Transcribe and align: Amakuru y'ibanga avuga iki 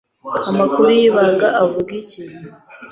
Amakuru 0.49 0.87
y'ibanga 0.99 1.47
avuga 1.63 1.91
iki 2.01 2.21